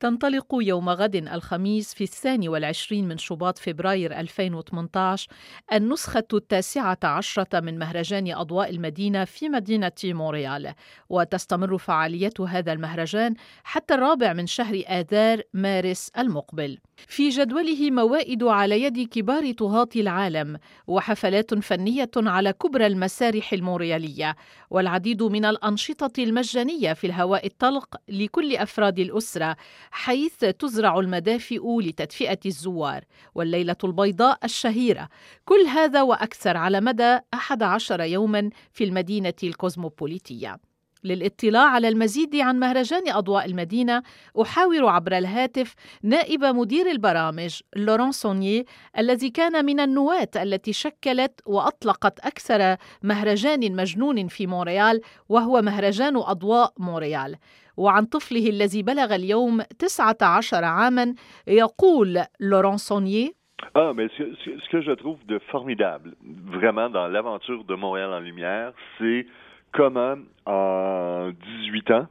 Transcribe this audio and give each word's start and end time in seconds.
تنطلق 0.00 0.46
يوم 0.52 0.88
غد 0.88 1.16
الخميس 1.16 1.94
في 1.94 2.04
الثاني 2.04 2.48
والعشرين 2.48 3.08
من 3.08 3.18
شباط 3.18 3.58
فبراير 3.58 4.20
2018 4.20 5.28
النسخة 5.72 6.24
التاسعة 6.34 6.98
عشرة 7.04 7.60
من 7.60 7.78
مهرجان 7.78 8.32
أضواء 8.32 8.70
المدينة 8.70 9.24
في 9.24 9.48
مدينة 9.48 9.92
مونريال. 10.04 10.74
وتستمر 11.08 11.78
فعالية 11.78 12.32
هذا 12.48 12.72
المهرجان 12.72 13.34
حتى 13.64 13.94
الرابع 13.94 14.32
من 14.32 14.46
شهر 14.46 14.82
آذار 14.88 15.42
مارس 15.54 16.10
المقبل. 16.18 16.78
في 16.96 17.28
جدوله 17.28 17.90
موائد 17.90 18.44
على 18.44 18.82
يد 18.82 19.08
كبار 19.08 19.52
طهاة 19.52 19.88
العالم 19.96 20.58
وحفلات 20.86 21.54
فنية 21.54 22.10
على 22.16 22.52
كبرى 22.52 22.86
المسارح 22.86 23.52
الموريالية 23.52 24.36
والعديد 24.70 25.22
من 25.22 25.44
الأنشطة 25.44 26.22
المجانية 26.22 26.92
في 26.92 27.06
الهواء 27.06 27.46
الطلق 27.46 27.96
لكل 28.08 28.56
أفراد 28.56 28.98
الأسرة 28.98 29.56
حيث 29.90 30.38
تزرع 30.38 30.98
المدافئ 30.98 31.80
لتدفئة 31.80 32.38
الزوار 32.46 33.04
والليلة 33.34 33.76
البيضاء 33.84 34.38
الشهيرة. 34.44 35.08
كل 35.44 35.66
هذا 35.66 36.02
وأكثر 36.02 36.56
على 36.56 36.80
مدى 36.80 37.18
11 37.34 38.00
يوما 38.00 38.50
في 38.72 38.84
المدينة 38.84 39.34
الكوزموبوليتية. 39.42 40.58
للاطلاع 41.04 41.68
على 41.68 41.88
المزيد 41.88 42.36
عن 42.36 42.58
مهرجان 42.58 43.08
أضواء 43.08 43.44
المدينة 43.44 44.02
أحاور 44.42 44.86
عبر 44.86 45.18
الهاتف 45.18 45.74
نائب 46.02 46.44
مدير 46.44 46.90
البرامج 46.90 47.60
لوران 47.76 48.12
سونيي 48.12 48.64
الذي 48.98 49.30
كان 49.30 49.64
من 49.64 49.80
النواة 49.80 50.28
التي 50.36 50.72
شكلت 50.72 51.40
وأطلقت 51.46 52.20
أكثر 52.20 52.76
مهرجان 53.02 53.76
مجنون 53.76 54.28
في 54.28 54.46
مونريال 54.46 55.00
وهو 55.28 55.62
مهرجان 55.62 56.16
أضواء 56.16 56.72
مونريال. 56.78 57.36
وعن 57.77 58.05
طفله 58.05 58.49
الذي 58.49 58.83
بلغ 58.83 59.15
اليوم 59.15 59.61
19 59.79 60.63
عاما 60.63 61.15
يقول 61.47 62.23
لوران 62.39 62.77
سونيي 62.77 63.33
Ah, 63.75 63.91
mais 63.95 64.07
ce, 64.17 64.23
ce, 64.43 64.59
ce, 64.59 64.69
que 64.69 64.81
je 64.81 64.91
trouve 64.91 65.25
de 65.25 65.39
formidable, 65.51 66.13
vraiment, 66.45 66.89
dans 66.89 67.07
l'aventure 67.07 67.63
de 67.63 67.75
Montréal 67.75 68.11
en 68.13 68.19
lumière, 68.19 68.73
c'est 68.97 69.25
comment 69.71 70.15
en 70.45 71.31
18 71.61 71.91
ans, 71.91 72.07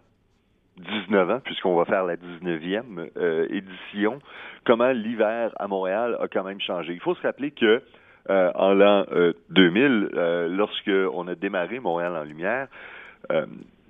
19 0.78 1.30
ans, 1.30 1.40
puisqu'on 1.44 1.76
va 1.76 1.84
faire 1.84 2.04
la 2.04 2.16
19e 2.16 3.10
euh, 3.16 3.46
édition, 3.50 4.18
comment 4.64 4.90
l'hiver 4.90 5.52
à 5.56 5.68
Montréal 5.68 6.16
a 6.20 6.28
quand 6.28 6.44
même 6.44 6.60
changé. 6.60 6.92
Il 6.94 7.00
faut 7.00 7.14
se 7.14 7.22
rappeler 7.22 7.50
que 7.50 7.82
euh, 8.30 8.50
en 8.54 8.72
l'an 8.72 9.04
euh, 9.12 9.32
2000, 9.50 10.10
lorsque 10.50 10.90
on 11.12 11.28
a 11.28 11.34
démarré 11.34 11.80
Montréal 11.80 12.16
en 12.16 12.24
lumière, 12.24 12.68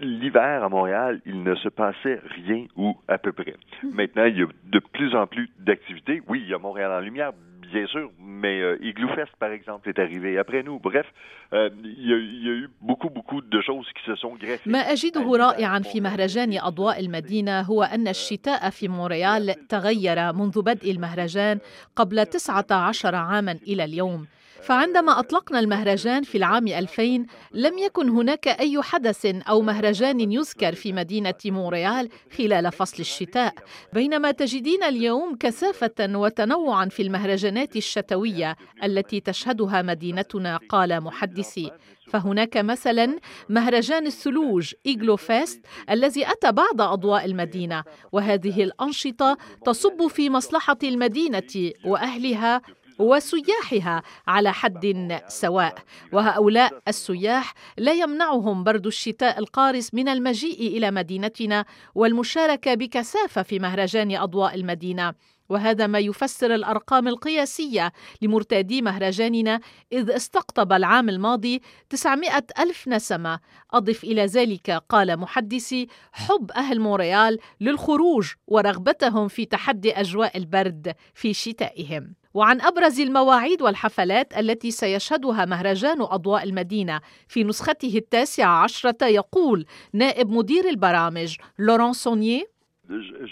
l'hiver 0.01 0.65
à 0.65 0.69
Montréal, 0.69 1.21
il 1.27 1.43
ne 1.43 1.55
se 1.55 1.69
passait 1.69 2.21
rien 2.47 2.67
ou 2.77 2.97
à 3.09 3.19
peu 3.19 3.33
près. 3.33 3.55
Maintenant, 3.83 4.25
il 4.25 4.39
y 4.39 4.43
a 4.43 4.47
de 4.65 4.79
plus 4.79 5.15
en 5.15 5.27
plus 5.27 5.49
d'activités. 5.61 6.23
Oui, 6.29 6.41
il 6.45 6.51
y 6.51 6.55
a 6.55 6.59
Montréal 6.59 6.91
en 6.93 7.01
lumière, 7.01 7.33
bien 7.73 7.87
sûr, 7.87 8.11
mais 8.19 8.61
euh, 8.61 8.77
Igloo 8.83 9.09
Fest, 9.15 9.33
par 9.39 9.51
exemple, 9.53 9.89
est 9.89 9.99
arrivé 9.99 10.39
après 10.39 10.63
nous. 10.63 10.79
Bref, 10.79 11.07
euh, 11.53 11.71
il, 11.85 12.09
y 12.11 12.13
a, 12.13 12.17
il 12.17 12.47
y 12.47 12.51
a 12.51 12.53
eu 12.53 12.69
beaucoup, 12.81 13.11
beaucoup 13.11 13.41
de 13.41 13.61
choses 13.61 13.87
qui 13.97 14.05
se 14.11 14.17
sont 14.17 14.35
greffées. 14.35 14.71
ما 14.71 14.79
أجده 14.79 15.37
رائعا 15.37 15.79
في 15.81 16.01
مهرجان 16.01 16.59
أضواء 16.59 17.01
المدينة 17.01 17.61
هو 17.61 17.83
أن 17.83 18.09
الشتاء 18.09 18.71
في 18.71 18.89
مونريال 18.89 19.69
تغير 19.69 20.33
منذ 20.33 20.63
بدء 20.63 20.91
المهرجان 20.91 21.59
قبل 21.97 22.27
19 22.27 23.15
عاما 23.15 23.59
إلى 23.69 23.85
اليوم. 23.85 24.27
فعندما 24.62 25.20
أطلقنا 25.20 25.60
المهرجان 25.60 26.24
في 26.24 26.38
العام 26.38 26.68
2000 26.68 27.26
لم 27.52 27.78
يكن 27.78 28.10
هناك 28.10 28.48
أي 28.48 28.82
حدث 28.82 29.26
أو 29.26 29.62
مهرجان 29.62 30.32
يذكر 30.32 30.76
في 30.76 30.94
مدينة 30.94 31.34
مونريال 31.46 32.10
خلال 32.38 32.72
فصل 32.72 33.00
الشتاء 33.00 33.54
بينما 33.94 34.32
تجدين 34.32 34.84
اليوم 34.84 35.36
كثافة 35.36 36.18
وتنوعا 36.18 36.86
في 36.86 37.02
المهرجانات 37.02 37.76
الشتوية 37.76 38.56
التي 38.84 39.20
تشهدها 39.20 39.82
مدينتنا 39.82 40.60
قال 40.70 41.02
محدثي. 41.02 41.72
فهناك 42.08 42.58
مثلا 42.58 43.20
مهرجان 43.50 44.08
الثلوج 44.08 44.74
إيجلو 44.86 45.16
فيست 45.16 45.66
الذي 45.90 46.32
أتى 46.32 46.52
بعد 46.52 46.82
أضواء 46.82 47.26
المدينة 47.26 47.84
وهذه 48.12 48.64
الأنشطة 48.64 49.38
تصب 49.66 50.08
في 50.08 50.30
مصلحة 50.30 50.78
المدينة 50.84 51.72
وأهلها 51.86 52.62
وسياحها 53.00 54.04
على 54.28 54.54
حد 54.54 55.22
سواء. 55.28 55.76
وهؤلاء 56.12 56.82
السياح 56.88 57.54
لا 57.78 57.94
يمنعهم 57.94 58.64
برد 58.64 58.88
الشتاء 58.88 59.40
القارس 59.40 59.94
من 59.94 60.10
المجيء 60.10 60.78
إلى 60.78 60.92
مدينتنا 60.92 61.66
والمشاركة 61.96 62.74
بكثافة 62.74 63.42
في 63.42 63.60
مهرجان 63.60 64.16
أضواء 64.16 64.56
المدينة. 64.56 65.14
وهذا 65.50 65.88
ما 65.88 66.00
يفسر 66.00 66.56
الأرقام 66.56 67.08
القياسية 67.08 67.92
لمرتادي 68.22 68.82
مهرجاننا 68.82 69.60
إذ 69.92 70.12
استقطب 70.12 70.74
العام 70.74 71.10
الماضي 71.10 71.62
900 71.90 72.44
ألف 72.60 72.88
نسمة. 72.88 73.40
أضف 73.74 74.04
إلى 74.04 74.26
ذلك 74.26 74.84
قال 74.90 75.20
محدثي 75.20 75.88
حب 76.12 76.52
أهل 76.52 76.80
مونريال 76.80 77.40
للخروج 77.62 78.32
ورغبتهم 78.48 79.28
في 79.28 79.46
تحدي 79.46 79.92
أجواء 79.94 80.38
البرد 80.38 80.96
في 81.14 81.34
شتائهم. 81.34 82.14
وعن 82.38 82.62
أبرز 82.62 83.00
المواعيد 83.00 83.62
والحفلات 83.62 84.38
التي 84.38 84.72
سيشهدها 84.72 85.46
مهرجان 85.46 86.02
أضواء 86.02 86.44
المدينة 86.44 87.02
في 87.28 87.44
نسخته 87.44 87.98
التاسعة 87.98 88.64
عشرة 88.64 89.06
يقول 89.06 89.66
نائب 89.94 90.30
مدير 90.30 90.70
البرامج 90.70 91.36
لوران 91.60 91.94
سونيي 91.94 92.46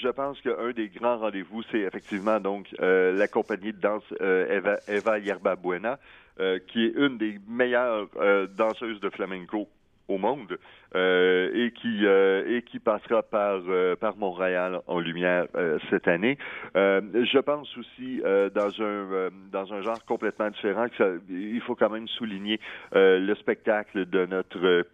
je 0.04 0.10
pense 0.10 0.38
qu'un 0.42 0.72
des 0.82 0.90
grands 0.90 1.18
rendez-vous, 1.18 1.62
c'est 1.72 1.84
effectivement 1.90 2.40
donc 2.42 2.66
euh, 2.82 3.14
la 3.22 3.28
compagnie 3.30 3.72
de 3.72 3.80
danse 3.80 4.04
euh, 4.20 4.58
Eva, 4.58 4.76
Eva 4.90 5.18
Yerba 5.20 5.56
Buena, 5.56 5.98
euh, 6.42 6.60
qui 6.68 6.80
est 6.86 6.94
une 7.06 7.18
des 7.18 7.40
meilleures 7.48 8.10
euh, 8.18 8.48
danseuses 8.48 9.00
de 9.00 9.10
flamenco 9.10 9.70
au 10.08 10.18
monde 10.18 10.58
euh, 10.96 11.52
et 11.54 11.72
qui 11.72 12.06
euh, 12.06 12.58
et 12.58 12.62
qui 12.62 12.80
passera 12.80 13.24
par 13.24 13.62
euh, 13.68 13.96
par 13.96 14.18
Montréal 14.18 14.82
en 14.88 15.00
lumière 15.00 15.48
euh, 15.56 15.80
cette 15.90 16.08
année. 16.08 16.38
Euh, 16.76 17.02
je 17.14 17.40
pense 17.40 17.76
aussi 17.78 18.22
euh, 18.24 18.50
dans 18.50 18.72
un 18.82 19.30
dans 19.52 19.74
un 19.74 19.82
genre 19.82 20.04
complètement 20.06 20.50
différent 20.50 20.88
que 20.90 20.98
ça, 20.98 21.08
il 21.30 21.62
faut 21.62 21.76
quand 21.76 21.90
même 21.90 22.08
souligner 22.08 22.60
le 22.94 23.34
spectacle 23.36 24.06
de 24.06 24.26
notre 24.26 24.86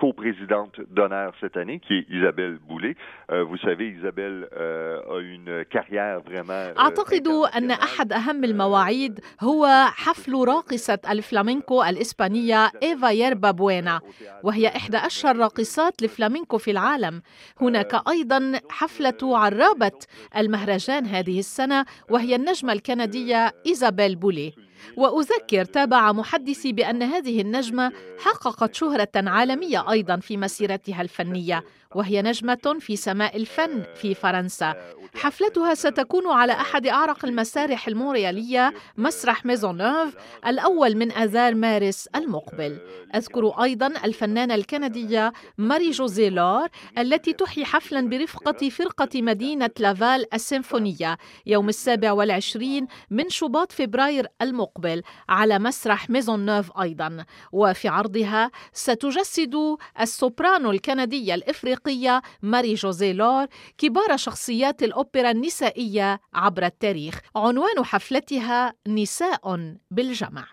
coprésidente 0.00 0.76
d'honneur 0.90 1.32
cette 1.40 1.56
année, 1.56 1.80
qui 1.80 1.94
est 1.98 2.06
Isabelle 2.10 2.58
Boulay. 2.68 2.94
Euh, 3.30 3.44
vous 3.44 3.58
savez, 3.58 3.86
Isabelle 3.98 4.48
euh, 4.56 5.14
a 5.14 5.18
une 5.20 5.64
carrière 5.64 6.20
vraiment. 6.20 6.78
أعتقد 6.78 7.28
أن 7.28 7.70
أحد 7.70 8.12
أهم 8.12 8.44
المواعيد 8.44 9.20
هو 9.40 9.66
حفل 9.96 10.32
راقصة 10.48 10.98
الفلامينكو 11.10 11.82
الإسبانية 11.82 12.70
إيفا 12.82 13.10
يربا 13.10 13.50
بوينا 13.50 14.00
وهي 14.42 14.68
إحدى 14.68 14.96
أشهر 14.96 15.36
راقصات 15.36 16.02
الفلامينكو 16.02 16.58
في 16.58 16.70
العالم 16.70 17.22
هناك 17.60 18.08
أيضا 18.08 18.60
حفلة 18.70 19.18
عرابة 19.22 19.98
المهرجان 20.36 21.06
هذه 21.06 21.38
السنة 21.38 21.84
وهي 22.10 22.34
النجمة 22.34 22.72
الكندية 22.72 23.52
إيزابيل 23.66 24.16
بولي 24.16 24.67
وأذكر 24.96 25.64
تابع 25.64 26.12
محدثي 26.12 26.72
بأن 26.72 27.02
هذه 27.02 27.40
النجمة 27.40 27.92
حققت 28.18 28.74
شهرة 28.74 29.08
عالمية 29.16 29.90
أيضا 29.90 30.16
في 30.16 30.36
مسيرتها 30.36 31.02
الفنية 31.02 31.64
وهي 31.94 32.22
نجمة 32.22 32.76
في 32.80 32.96
سماء 32.96 33.36
الفن 33.36 33.84
في 33.94 34.14
فرنسا. 34.14 34.74
حفلتها 35.14 35.74
ستكون 35.74 36.26
على 36.26 36.52
أحد 36.52 36.86
أعرق 36.86 37.24
المسارح 37.24 37.88
المونريالية 37.88 38.74
مسرح 38.96 39.46
ميزونوف 39.46 40.14
الأول 40.46 40.96
من 40.96 41.12
آذار 41.12 41.54
مارس 41.54 42.06
المقبل. 42.06 42.78
أذكر 43.14 43.62
أيضا 43.62 43.86
الفنانة 43.86 44.54
الكندية 44.54 45.32
ماري 45.58 45.90
جوزي 45.90 46.30
لور 46.30 46.68
التي 46.98 47.32
تحيي 47.32 47.64
حفلا 47.64 48.08
برفقة 48.08 48.68
فرقة 48.68 49.22
مدينة 49.22 49.70
لافال 49.78 50.34
السيمفونية 50.34 51.18
يوم 51.46 51.68
السابع 51.68 52.12
والعشرين 52.12 52.86
من 53.10 53.28
شباط 53.28 53.72
فبراير 53.72 54.26
المقبل 54.42 55.02
على 55.28 55.58
مسرح 55.58 56.10
ميزونوف 56.10 56.80
أيضا. 56.80 57.24
وفي 57.52 57.88
عرضها 57.88 58.50
ستجسد 58.72 59.76
السوبرانو 60.00 60.70
الكندية 60.70 61.34
الإفريقية 61.34 61.77
الأفريقية 61.78 62.22
ماري 62.42 62.74
جوزي 62.74 63.12
لور 63.12 63.46
كبار 63.78 64.16
شخصيات 64.16 64.82
الأوبرا 64.82 65.30
النسائية 65.30 66.20
عبر 66.34 66.66
التاريخ. 66.66 67.20
عنوان 67.36 67.84
حفلتها 67.84 68.74
نساء 68.88 69.74
بالجمع. 69.90 70.46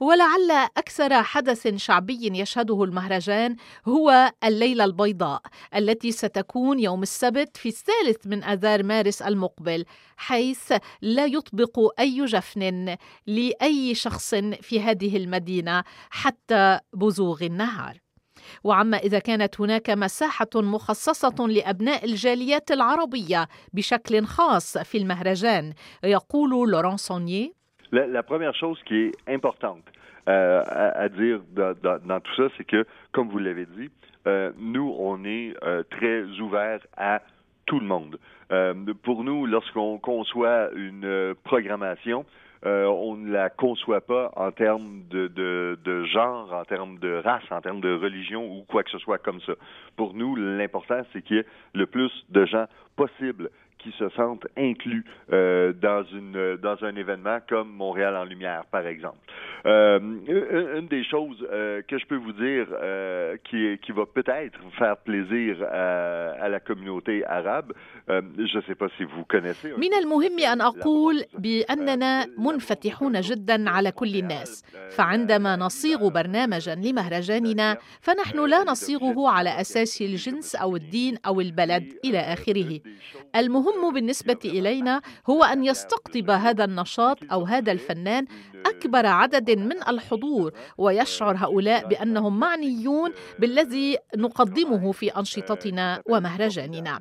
ولعل 0.00 0.50
أكثر 0.50 1.22
حدث 1.22 1.68
شعبي 1.76 2.40
يشهده 2.40 2.84
المهرجان 2.84 3.56
هو 3.88 4.32
الليلة 4.44 4.84
البيضاء 4.84 5.42
التي 5.74 6.12
ستكون 6.12 6.78
يوم 6.78 7.02
السبت 7.02 7.56
في 7.56 7.68
الثالث 7.68 8.26
من 8.26 8.44
آذار 8.44 8.82
مارس 8.82 9.22
المقبل 9.22 9.84
حيث 10.16 10.72
لا 11.02 11.24
يطبق 11.24 12.00
أي 12.00 12.24
جفن 12.24 12.96
لأي 13.26 13.94
شخص 13.94 14.34
في 14.34 14.80
هذه 14.80 15.16
المدينة 15.16 15.84
حتى 16.10 16.80
بزوغ 16.92 17.42
النهار. 17.42 18.05
وعما 18.63 18.97
إذا 18.97 19.19
كانت 19.19 19.61
هناك 19.61 19.89
مساحة 19.89 20.49
مخصصة 20.55 21.47
لأبناء 21.47 22.05
الجاليات 22.05 22.71
العربية 22.71 23.47
بشكل 23.73 24.25
خاص 24.25 24.77
في 24.77 24.97
المهرجان 24.97 25.73
يقول 26.03 26.71
لوران 26.71 26.97
سونيي 26.97 27.53
La, 27.93 28.07
la 28.07 28.23
première 28.23 28.55
chose 28.55 28.79
qui 28.85 28.95
est 28.95 29.11
importante 29.27 29.83
euh, 30.29 30.63
à, 30.65 31.03
à, 31.05 31.09
dire 31.09 31.41
dans, 31.51 31.75
dans, 31.83 31.99
dans, 32.05 32.21
tout 32.21 32.35
ça, 32.37 32.43
c'est 32.55 32.63
que, 32.63 32.85
comme 33.11 33.27
vous 33.27 33.37
l'avez 33.39 33.65
dit, 33.65 33.89
euh, 34.27 34.51
nous, 34.57 34.95
on 34.99 35.23
est 35.25 35.53
euh, 35.63 35.83
très 35.89 36.23
ouverts 36.39 36.85
à 36.95 37.21
tout 37.65 37.79
le 37.79 37.85
monde. 37.85 38.17
Euh, 38.51 38.73
pour 39.03 39.23
nous, 39.23 39.45
lorsqu'on 39.45 39.97
conçoit 39.97 40.69
une 40.75 41.35
programmation, 41.43 42.25
euh, 42.64 42.86
on 42.86 43.16
ne 43.16 43.30
la 43.30 43.50
conçoit 43.50 44.00
pas 44.00 44.32
en 44.36 44.50
termes 44.50 45.02
de, 45.10 45.28
de, 45.28 45.78
de, 45.84 46.04
genre, 46.04 46.52
en 46.52 46.64
termes 46.64 46.98
de 46.98 47.20
race, 47.22 47.42
en 47.50 47.60
termes 47.60 47.80
de 47.80 47.94
religion 47.94 48.46
ou 48.46 48.64
quoi 48.64 48.82
que 48.82 48.90
ce 48.90 48.98
soit 48.98 49.18
comme 49.18 49.40
ça. 49.42 49.52
Pour 49.96 50.14
nous, 50.14 50.36
l'important, 50.36 51.02
c'est 51.12 51.22
qu'il 51.22 51.36
y 51.36 51.40
ait 51.40 51.46
le 51.74 51.86
plus 51.86 52.10
de 52.30 52.46
gens 52.46 52.66
possible 52.96 53.50
qui 53.78 53.92
se 53.98 54.08
sentent 54.10 54.46
inclus 54.56 55.04
euh, 55.32 55.72
dans 55.72 56.04
une 56.04 56.56
dans 56.56 56.82
un 56.84 56.96
événement 56.96 57.38
comme 57.48 57.70
Montréal 57.70 58.16
en 58.16 58.24
lumière, 58.24 58.64
par 58.70 58.86
exemple. 58.86 59.18
Euh, 59.66 59.98
une 60.78 60.86
des 60.86 61.02
choses 61.02 61.44
euh, 61.50 61.82
que 61.88 61.98
je 61.98 62.06
peux 62.06 62.16
vous 62.16 62.32
dire 62.32 62.66
euh, 62.70 63.36
qui, 63.48 63.76
qui 63.84 63.90
va 63.90 64.06
peut-être 64.06 64.58
faire 64.78 64.96
plaisir 64.98 65.56
à, 65.62 66.44
à, 66.44 66.48
la 66.48 66.60
communauté 66.60 67.24
arabe, 67.26 67.72
je 68.08 68.56
ne 68.58 68.62
sais 68.62 68.76
pas 68.76 68.86
si 68.96 69.04
vous 69.04 69.24
connaissez. 69.24 69.72
من 69.76 69.94
المهم 69.94 70.38
أن 70.38 70.60
أقول 70.60 71.24
بأننا 71.38 72.26
منفتحون 72.38 73.20
جدا 73.20 73.70
على 73.70 73.92
كل 73.92 74.16
الناس 74.16 74.64
فعندما 74.90 75.56
نصيغ 75.56 76.08
برنامجا 76.08 76.74
لمهرجاننا 76.74 77.78
فنحن 78.00 78.44
لا 78.46 78.64
نصيغه 78.64 79.28
على 79.28 79.60
أساس 79.60 80.02
الجنس 80.02 80.54
أو 80.56 80.76
الدين 80.76 81.18
أو 81.26 81.40
البلد 81.40 81.92
إلى 82.04 82.18
آخره 82.18 82.80
المهم 83.36 83.65
بالنسبة 83.92 84.38
إلينا 84.44 85.02
هو 85.30 85.44
أن 85.44 85.64
يستقطب 85.64 86.30
هذا 86.30 86.64
النشاط 86.64 87.18
أو 87.32 87.44
هذا 87.44 87.72
الفنان 87.72 88.26
أكبر 88.66 89.06
عدد 89.06 89.50
من 89.50 89.88
الحضور 89.88 90.52
ويشعر 90.78 91.36
هؤلاء 91.36 91.86
بأنهم 91.88 92.38
معنيون 92.40 93.12
بالذي 93.38 93.98
نقدمه 94.16 94.92
في 94.92 95.08
أنشطتنا 95.08 96.02
ومهرجاننا. 96.08 97.00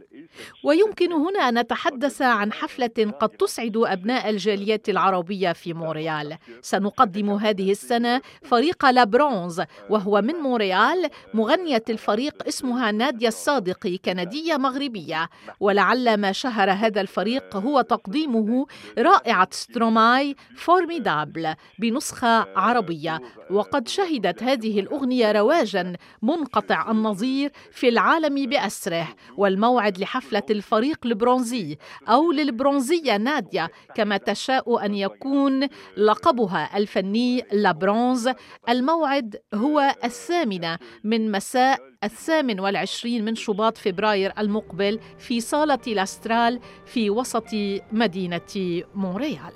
ويمكن 0.63 1.11
هنا 1.11 1.49
أن 1.49 1.59
نتحدث 1.59 2.21
عن 2.21 2.53
حفلة 2.53 3.11
قد 3.19 3.29
تسعد 3.29 3.77
أبناء 3.77 4.29
الجاليات 4.29 4.89
العربية 4.89 5.51
في 5.51 5.73
مونريال. 5.73 6.37
سنقدم 6.61 7.29
هذه 7.29 7.71
السنة 7.71 8.21
فريق 8.43 8.85
لابرونز 8.85 9.61
وهو 9.89 10.21
من 10.21 10.33
مونريال 10.33 11.09
مغنية 11.33 11.83
الفريق 11.89 12.47
اسمها 12.47 12.91
نادية 12.91 13.27
الصادقي 13.27 13.97
كندية 13.97 14.57
مغربية. 14.57 15.29
ولعل 15.59 16.17
ما 16.17 16.31
شهر 16.31 16.71
هذا 16.71 17.01
الفريق 17.01 17.55
هو 17.55 17.81
تقديمه 17.81 18.65
رائعة 18.97 19.47
ستروماي 19.51 20.35
Formidable 20.57 21.55
بنسخة 21.79 22.47
عربية. 22.55 23.21
وقد 23.51 23.87
شهدت 23.87 24.43
هذه 24.43 24.79
الأغنية 24.79 25.31
رواجا 25.31 25.93
منقطع 26.21 26.91
النظير 26.91 27.51
في 27.71 27.89
العالم 27.89 28.49
بأسره. 28.49 29.07
والموعد 29.37 29.97
لحفلة 29.97 30.14
الفريق 30.49 30.99
البرونزي 31.05 31.77
أو 32.07 32.31
للبرونزية 32.31 33.17
نادية 33.17 33.71
كما 33.95 34.17
تشاء 34.17 34.85
أن 34.85 34.95
يكون 34.95 35.67
لقبها 35.97 36.77
الفني 36.77 37.45
لابرونز. 37.51 38.29
الموعد 38.69 39.35
هو 39.53 39.95
الثامنة 40.03 40.77
من 41.03 41.31
مساء 41.31 41.79
الثامن 42.03 42.59
والعشرين 42.59 43.25
من 43.25 43.35
شباط 43.35 43.77
فبراير 43.77 44.33
المقبل 44.37 44.99
في 45.17 45.41
صالة 45.41 45.79
لاسترال 45.87 46.59
في 46.85 47.09
وسط 47.09 47.53
مدينة 47.91 48.83
مونريال. 48.95 49.53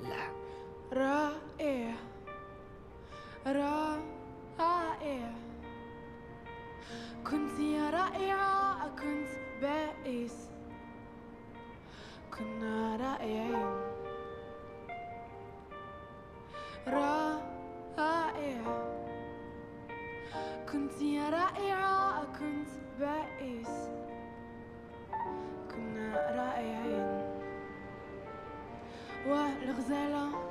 رائع. 0.92 1.94
رائع. 3.46 5.32
كنت 7.30 7.60
يا 7.60 7.90
رائعة 7.90 8.88
كنت 8.88 9.28
بائس. 9.62 10.49
كنا 12.40 12.96
رائعين. 12.96 13.66
رائع. 16.88 18.62
كنت 20.72 21.02
يا 21.02 21.30
رائعة 21.30 22.24
كنت 22.24 22.68
بائس. 23.00 23.90
كنا 25.70 26.14
رائعين. 26.36 27.08
والغزالة 29.28 30.49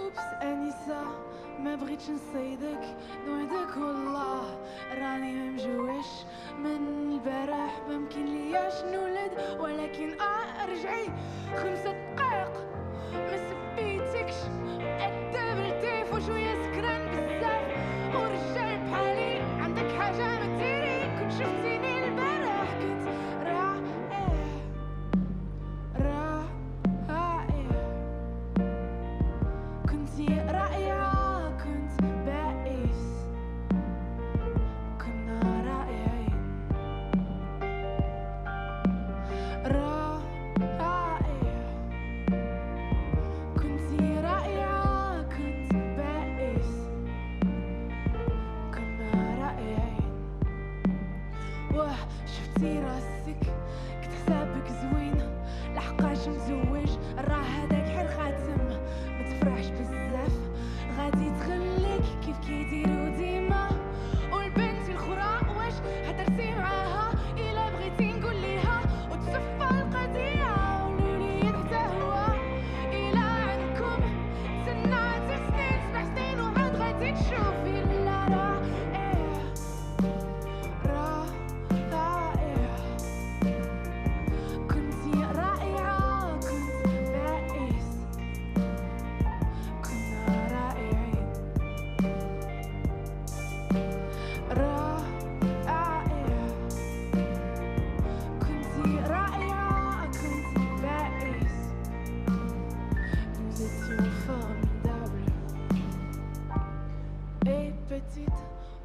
أوبس 0.00 0.42
أنسة 0.42 1.02
ما 1.58 1.74
بغيتش 1.74 2.10
نصيدك 2.10 2.96
نوعدك 3.26 3.76
والله 3.76 4.58
راني 4.98 5.50
مجوش 5.50 6.06
من 6.58 6.76
البارح 7.12 7.80
ممكن 7.88 8.24
لياش 8.24 8.72
نولد 8.84 9.60
ولكن 9.60 10.20
آه 10.20 10.66
رجعي 10.66 11.06
خمسة 11.56 11.92
دقائق 12.14 12.52
ما 13.12 13.36
واه 51.80 51.96
شفتي 52.26 52.78
راسك؟ 52.78 53.42
كنت 54.02 54.12
حسابك 54.24 54.66
زوين. 54.82 55.20
لحقاش 55.74 56.28
مزوج. 56.28 56.90
راه 57.18 57.42
هذاك 57.42 57.88
حل 57.88 58.08
خاتم. 58.08 58.60
ما 59.18 59.22
تفرحش 59.30 59.66
بزاف. 59.66 60.32
غادي 60.98 61.30
تخليك 61.40 62.04
كيف 62.26 62.38
كيديروا 62.38 62.89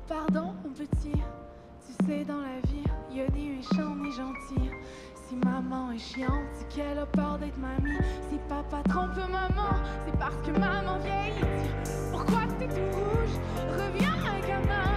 pardon 0.08 0.54
mon 0.64 0.72
petit. 0.72 1.22
Tu 1.86 2.06
sais 2.06 2.26
dans 2.26 2.40
la 2.40 2.60
vie, 2.68 2.84
y 3.12 3.22
a 3.22 3.28
ni 3.30 3.50
méchant 3.50 3.96
ni 3.96 4.12
gentil. 4.12 4.72
Si 5.28 5.36
maman 5.36 5.92
est 5.92 5.98
chiante, 5.98 6.32
c'est 6.54 6.68
qu'elle 6.70 7.00
a 7.00 7.06
peur 7.06 7.38
d'être 7.40 7.58
mamie. 7.58 7.98
Si 8.30 8.38
papa 8.48 8.82
trompe 8.90 9.18
maman, 9.18 9.72
c'est 10.06 10.18
parce 10.20 10.36
que 10.44 10.52
maman 10.52 11.00
vieillit. 11.00 11.70
Pourquoi 12.12 12.42
t'es 12.60 12.68
tout 12.68 12.98
rouge? 12.98 13.40
Reviens 13.72 14.16
gamin, 14.48 14.64
mais 14.68 14.95